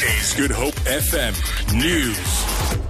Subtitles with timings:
[0.00, 1.34] Good Hope FM
[1.78, 2.80] News.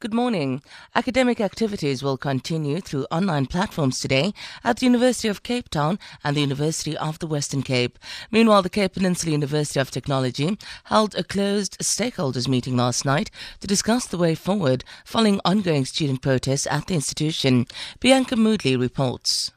[0.00, 0.62] Good morning.
[0.94, 4.32] Academic activities will continue through online platforms today
[4.64, 7.98] at the University of Cape Town and the University of the Western Cape.
[8.30, 13.30] Meanwhile, the Cape Peninsula University of Technology held a closed stakeholders meeting last night
[13.60, 17.66] to discuss the way forward following ongoing student protests at the institution.
[18.00, 19.52] Bianca Moodley reports.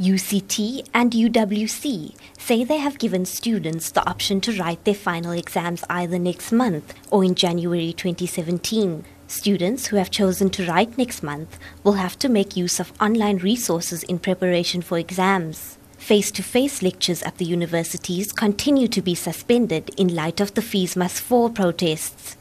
[0.00, 5.84] UCT and UWC say they have given students the option to write their final exams
[5.88, 9.06] either next month or in January 2017.
[9.26, 13.38] Students who have chosen to write next month will have to make use of online
[13.38, 15.78] resources in preparation for exams.
[15.96, 20.62] Face to face lectures at the universities continue to be suspended in light of the
[20.62, 22.36] Fees Must Fall protests.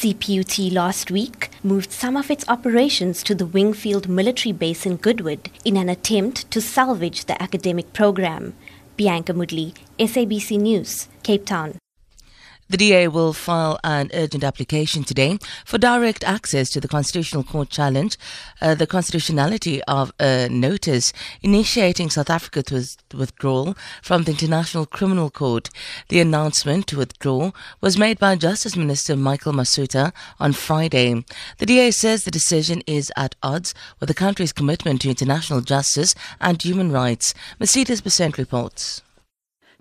[0.00, 5.50] CPUT last week moved some of its operations to the Wingfield military base in Goodwood
[5.62, 8.54] in an attempt to salvage the academic program.
[8.96, 11.76] Bianca Moodley, SABC News, Cape Town.
[12.70, 17.68] The DA will file an urgent application today for direct access to the Constitutional Court
[17.68, 18.16] challenge
[18.60, 21.12] uh, the constitutionality of a notice
[21.42, 25.68] initiating South Africa's withdrawal from the International Criminal Court.
[26.10, 31.24] The announcement to withdraw was made by Justice Minister Michael Masutha on Friday.
[31.58, 36.14] The DA says the decision is at odds with the country's commitment to international justice
[36.40, 37.34] and human rights.
[37.58, 39.02] Mercedes Besent reports.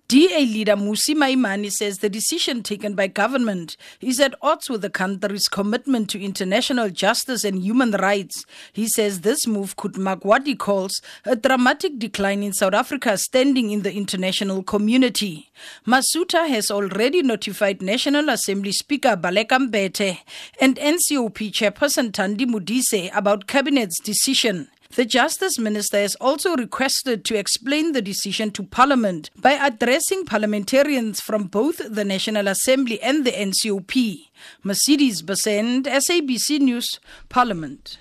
[0.09, 4.89] DA leader Musi Maimane says the decision taken by government is at odds with the
[4.89, 8.43] country's commitment to international justice and human rights.
[8.73, 13.23] He says this move could mark what he calls a dramatic decline in South Africa's
[13.23, 15.51] standing in the international community.
[15.85, 20.21] Masutha has already notified National Assembly Speaker Baleka Mbete
[20.59, 24.69] and NCOP Chairperson Thandi Modise about Cabinet's decision.
[24.95, 31.21] The Justice Minister has also requested to explain the decision to Parliament by addressing parliamentarians
[31.21, 34.29] from both the National Assembly and the NCOP.
[34.63, 36.99] Mercedes Besent, SABC News,
[37.29, 37.99] Parliament.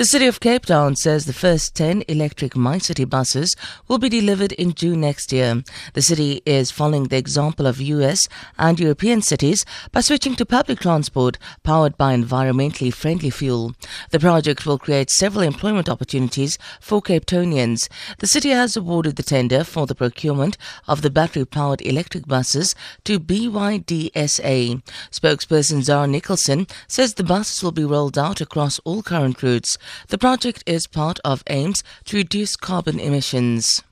[0.00, 3.54] The City of Cape Town says the first 10 electric MyCiti buses
[3.86, 5.62] will be delivered in June next year.
[5.92, 8.26] The city is following the example of US
[8.58, 13.74] and European cities by switching to public transport powered by environmentally friendly fuel.
[14.10, 17.90] The project will create several employment opportunities for Cape Townians.
[18.20, 20.56] The city has awarded the tender for the procurement
[20.88, 22.74] of the battery powered electric buses
[23.04, 24.82] to BYDSA.
[25.10, 29.76] Spokesperson Zara Nicholson says the buses will be rolled out across all current routes.
[30.08, 33.82] The project is part of aims to reduce carbon emissions.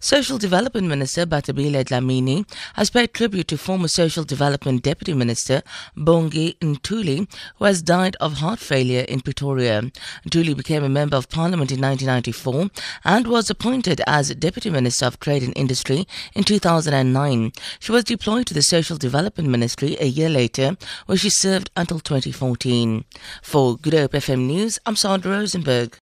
[0.00, 5.62] Social Development Minister Bathabile Dlamini has paid tribute to former Social Development Deputy Minister
[5.96, 9.82] Bongi Ntuli, who has died of heart failure in Pretoria.
[10.26, 12.70] Ntuli became a Member of Parliament in 1994
[13.04, 17.52] and was appointed as Deputy Minister of Trade and Industry in 2009.
[17.78, 20.76] She was deployed to the Social Development Ministry a year later,
[21.06, 23.04] where she served until 2014.
[23.42, 25.94] For Good Hope FM News, I'm Sandra Rosenberg.